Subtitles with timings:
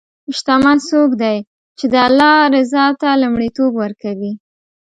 [0.37, 1.37] شتمن څوک دی
[1.77, 4.33] چې د الله رضا ته لومړیتوب ورکوي.